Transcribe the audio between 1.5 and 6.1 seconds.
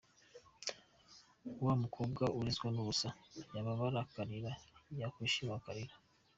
Wa mukobwa urizwa n’ubusa, yababara akarira yakwishima akarira.